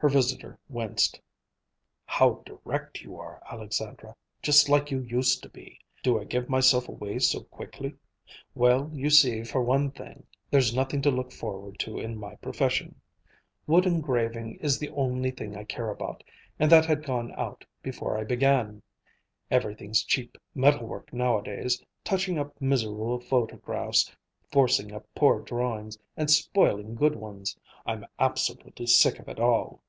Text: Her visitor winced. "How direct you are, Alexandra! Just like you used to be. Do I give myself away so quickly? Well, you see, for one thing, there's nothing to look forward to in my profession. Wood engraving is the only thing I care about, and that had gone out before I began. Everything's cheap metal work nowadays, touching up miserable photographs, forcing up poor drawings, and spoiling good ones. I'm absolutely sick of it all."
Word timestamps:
Her 0.00 0.08
visitor 0.08 0.60
winced. 0.68 1.20
"How 2.06 2.44
direct 2.46 3.00
you 3.02 3.16
are, 3.18 3.42
Alexandra! 3.50 4.14
Just 4.40 4.68
like 4.68 4.92
you 4.92 5.00
used 5.00 5.42
to 5.42 5.48
be. 5.48 5.80
Do 6.04 6.20
I 6.20 6.24
give 6.24 6.48
myself 6.48 6.88
away 6.88 7.18
so 7.18 7.40
quickly? 7.42 7.96
Well, 8.54 8.90
you 8.94 9.10
see, 9.10 9.42
for 9.42 9.60
one 9.60 9.90
thing, 9.90 10.24
there's 10.52 10.72
nothing 10.72 11.02
to 11.02 11.10
look 11.10 11.32
forward 11.32 11.80
to 11.80 11.98
in 11.98 12.16
my 12.16 12.36
profession. 12.36 13.00
Wood 13.66 13.86
engraving 13.86 14.58
is 14.60 14.78
the 14.78 14.88
only 14.90 15.32
thing 15.32 15.56
I 15.56 15.64
care 15.64 15.90
about, 15.90 16.22
and 16.60 16.70
that 16.70 16.86
had 16.86 17.02
gone 17.02 17.32
out 17.36 17.64
before 17.82 18.16
I 18.16 18.22
began. 18.22 18.82
Everything's 19.50 20.04
cheap 20.04 20.38
metal 20.54 20.86
work 20.86 21.12
nowadays, 21.12 21.82
touching 22.04 22.38
up 22.38 22.60
miserable 22.60 23.18
photographs, 23.18 24.14
forcing 24.52 24.92
up 24.92 25.08
poor 25.16 25.40
drawings, 25.40 25.98
and 26.16 26.30
spoiling 26.30 26.94
good 26.94 27.16
ones. 27.16 27.56
I'm 27.84 28.06
absolutely 28.20 28.86
sick 28.86 29.18
of 29.18 29.28
it 29.28 29.40
all." 29.40 29.82